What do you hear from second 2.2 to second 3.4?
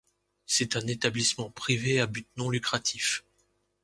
non lucratif.